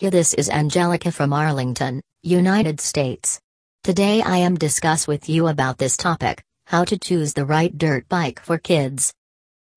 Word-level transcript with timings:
This 0.00 0.32
is 0.32 0.48
Angelica 0.48 1.12
from 1.12 1.34
Arlington, 1.34 2.00
United 2.22 2.80
States. 2.80 3.38
Today 3.84 4.22
I 4.22 4.38
am 4.38 4.56
discuss 4.56 5.06
with 5.06 5.28
you 5.28 5.48
about 5.48 5.76
this 5.76 5.94
topic, 5.94 6.42
how 6.64 6.84
to 6.84 6.98
choose 6.98 7.34
the 7.34 7.44
right 7.44 7.76
dirt 7.76 8.08
bike 8.08 8.40
for 8.40 8.56
kids. 8.56 9.12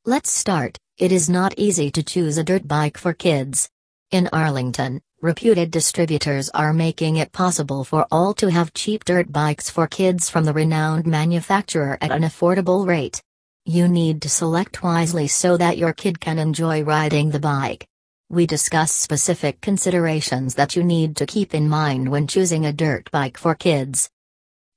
Let's 0.05 0.31
start. 0.31 0.77
It 0.97 1.11
is 1.11 1.29
not 1.29 1.55
easy 1.57 1.91
to 1.91 2.01
choose 2.01 2.37
a 2.37 2.43
dirt 2.45 2.69
bike 2.69 2.97
for 2.97 3.11
kids. 3.11 3.67
In 4.11 4.29
Arlington, 4.31 5.01
reputed 5.21 5.71
distributors 5.71 6.49
are 6.51 6.71
making 6.71 7.17
it 7.17 7.33
possible 7.33 7.83
for 7.83 8.07
all 8.09 8.33
to 8.35 8.49
have 8.49 8.73
cheap 8.73 9.03
dirt 9.03 9.29
bikes 9.29 9.69
for 9.69 9.87
kids 9.87 10.29
from 10.29 10.45
the 10.45 10.53
renowned 10.53 11.05
manufacturer 11.05 11.97
at 11.99 12.13
an 12.13 12.21
affordable 12.21 12.87
rate. 12.87 13.21
You 13.65 13.89
need 13.89 14.21
to 14.21 14.29
select 14.29 14.83
wisely 14.83 15.27
so 15.27 15.57
that 15.57 15.77
your 15.77 15.91
kid 15.91 16.21
can 16.21 16.39
enjoy 16.39 16.81
riding 16.81 17.31
the 17.31 17.41
bike. 17.41 17.85
We 18.33 18.47
discuss 18.47 18.91
specific 18.91 19.61
considerations 19.61 20.55
that 20.55 20.75
you 20.75 20.83
need 20.83 21.15
to 21.17 21.27
keep 21.27 21.53
in 21.53 21.69
mind 21.69 22.09
when 22.09 22.25
choosing 22.25 22.65
a 22.65 22.73
dirt 22.73 23.11
bike 23.11 23.37
for 23.37 23.53
kids. 23.53 24.09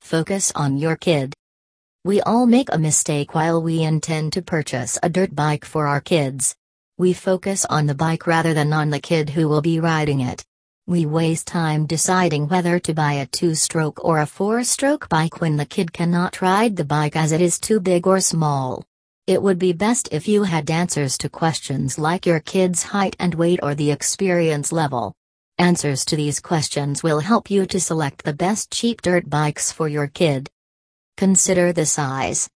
Focus 0.02 0.52
on 0.54 0.76
your 0.76 0.94
kid. 0.94 1.32
We 2.04 2.20
all 2.20 2.44
make 2.44 2.68
a 2.70 2.76
mistake 2.76 3.34
while 3.34 3.62
we 3.62 3.82
intend 3.82 4.34
to 4.34 4.42
purchase 4.42 4.98
a 5.02 5.08
dirt 5.08 5.34
bike 5.34 5.64
for 5.64 5.86
our 5.86 6.02
kids. 6.02 6.54
We 6.98 7.14
focus 7.14 7.64
on 7.64 7.86
the 7.86 7.94
bike 7.94 8.26
rather 8.26 8.52
than 8.52 8.74
on 8.74 8.90
the 8.90 9.00
kid 9.00 9.30
who 9.30 9.48
will 9.48 9.62
be 9.62 9.80
riding 9.80 10.20
it. 10.20 10.44
We 10.86 11.06
waste 11.06 11.46
time 11.46 11.86
deciding 11.86 12.48
whether 12.48 12.78
to 12.80 12.92
buy 12.92 13.14
a 13.14 13.26
two 13.26 13.54
stroke 13.54 14.04
or 14.04 14.18
a 14.20 14.26
four 14.26 14.64
stroke 14.64 15.08
bike 15.08 15.40
when 15.40 15.56
the 15.56 15.64
kid 15.64 15.94
cannot 15.94 16.42
ride 16.42 16.76
the 16.76 16.84
bike 16.84 17.16
as 17.16 17.32
it 17.32 17.40
is 17.40 17.58
too 17.58 17.80
big 17.80 18.06
or 18.06 18.20
small. 18.20 18.84
It 19.26 19.42
would 19.42 19.58
be 19.58 19.72
best 19.72 20.08
if 20.12 20.28
you 20.28 20.44
had 20.44 20.70
answers 20.70 21.18
to 21.18 21.28
questions 21.28 21.98
like 21.98 22.26
your 22.26 22.38
kid's 22.38 22.84
height 22.84 23.16
and 23.18 23.34
weight 23.34 23.58
or 23.60 23.74
the 23.74 23.90
experience 23.90 24.70
level. 24.70 25.14
Answers 25.58 26.04
to 26.04 26.16
these 26.16 26.38
questions 26.38 27.02
will 27.02 27.18
help 27.18 27.50
you 27.50 27.66
to 27.66 27.80
select 27.80 28.22
the 28.22 28.32
best 28.32 28.70
cheap 28.70 29.02
dirt 29.02 29.28
bikes 29.28 29.72
for 29.72 29.88
your 29.88 30.06
kid. 30.06 30.48
Consider 31.16 31.72
the 31.72 31.86
size. 31.86 32.48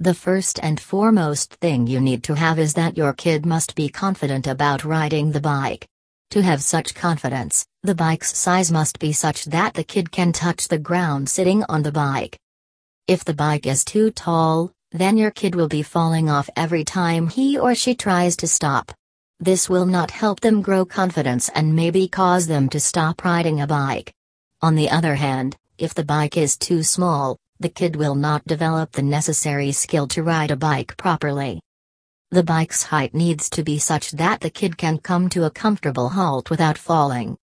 The 0.00 0.14
first 0.14 0.58
and 0.62 0.80
foremost 0.80 1.52
thing 1.56 1.86
you 1.86 2.00
need 2.00 2.22
to 2.24 2.34
have 2.34 2.58
is 2.58 2.72
that 2.72 2.96
your 2.96 3.12
kid 3.12 3.44
must 3.44 3.74
be 3.74 3.90
confident 3.90 4.46
about 4.46 4.84
riding 4.84 5.32
the 5.32 5.42
bike. 5.42 5.86
To 6.30 6.40
have 6.40 6.62
such 6.62 6.94
confidence, 6.94 7.66
the 7.82 7.94
bike's 7.94 8.34
size 8.34 8.72
must 8.72 8.98
be 8.98 9.12
such 9.12 9.44
that 9.46 9.74
the 9.74 9.84
kid 9.84 10.10
can 10.10 10.32
touch 10.32 10.68
the 10.68 10.78
ground 10.78 11.28
sitting 11.28 11.64
on 11.68 11.82
the 11.82 11.92
bike. 11.92 12.38
If 13.06 13.24
the 13.24 13.34
bike 13.34 13.66
is 13.66 13.84
too 13.84 14.10
tall, 14.10 14.72
then 14.92 15.16
your 15.16 15.30
kid 15.30 15.54
will 15.54 15.68
be 15.68 15.82
falling 15.82 16.30
off 16.30 16.48
every 16.56 16.84
time 16.84 17.28
he 17.28 17.58
or 17.58 17.74
she 17.74 17.94
tries 17.94 18.36
to 18.36 18.48
stop. 18.48 18.92
This 19.40 19.68
will 19.68 19.86
not 19.86 20.10
help 20.10 20.40
them 20.40 20.62
grow 20.62 20.84
confidence 20.84 21.48
and 21.50 21.76
maybe 21.76 22.08
cause 22.08 22.46
them 22.46 22.68
to 22.70 22.80
stop 22.80 23.24
riding 23.24 23.60
a 23.60 23.66
bike. 23.66 24.12
On 24.62 24.74
the 24.74 24.90
other 24.90 25.14
hand, 25.14 25.56
if 25.76 25.94
the 25.94 26.04
bike 26.04 26.36
is 26.36 26.56
too 26.56 26.82
small, 26.82 27.38
the 27.60 27.68
kid 27.68 27.96
will 27.96 28.14
not 28.14 28.44
develop 28.46 28.92
the 28.92 29.02
necessary 29.02 29.72
skill 29.72 30.08
to 30.08 30.22
ride 30.22 30.50
a 30.50 30.56
bike 30.56 30.96
properly. 30.96 31.60
The 32.30 32.42
bike's 32.42 32.82
height 32.82 33.14
needs 33.14 33.48
to 33.50 33.62
be 33.62 33.78
such 33.78 34.12
that 34.12 34.40
the 34.40 34.50
kid 34.50 34.76
can 34.76 34.98
come 34.98 35.28
to 35.30 35.44
a 35.44 35.50
comfortable 35.50 36.08
halt 36.08 36.50
without 36.50 36.76
falling. 36.76 37.36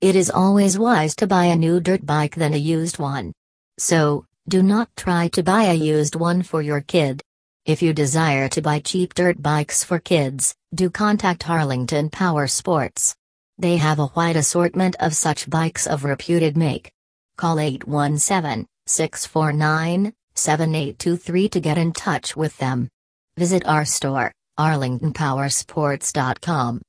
It 0.00 0.16
is 0.16 0.30
always 0.30 0.78
wise 0.78 1.16
to 1.16 1.26
buy 1.26 1.46
a 1.46 1.56
new 1.56 1.80
dirt 1.80 2.06
bike 2.06 2.34
than 2.34 2.54
a 2.54 2.58
used 2.58 2.98
one. 2.98 3.32
So, 3.78 4.26
do 4.46 4.62
not 4.62 4.94
try 4.96 5.28
to 5.28 5.42
buy 5.42 5.64
a 5.64 5.74
used 5.74 6.16
one 6.16 6.42
for 6.42 6.60
your 6.60 6.82
kid. 6.82 7.22
If 7.64 7.80
you 7.80 7.94
desire 7.94 8.46
to 8.50 8.60
buy 8.60 8.80
cheap 8.80 9.14
dirt 9.14 9.42
bikes 9.42 9.82
for 9.82 9.98
kids, 9.98 10.54
do 10.74 10.90
contact 10.90 11.48
Arlington 11.48 12.10
Power 12.10 12.46
Sports. 12.46 13.16
They 13.56 13.78
have 13.78 14.00
a 14.00 14.10
wide 14.14 14.36
assortment 14.36 14.96
of 15.00 15.16
such 15.16 15.48
bikes 15.48 15.86
of 15.86 16.04
reputed 16.04 16.58
make. 16.58 16.92
Call 17.38 17.58
817 17.58 18.66
649 18.86 20.12
7823 20.34 21.48
to 21.48 21.60
get 21.60 21.78
in 21.78 21.92
touch 21.92 22.36
with 22.36 22.54
them. 22.58 22.90
Visit 23.38 23.66
our 23.66 23.86
store, 23.86 24.30
arlingtonpowersports.com. 24.58 26.82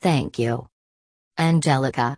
Thank 0.00 0.38
you. 0.38 0.68
Angelica 1.38 2.16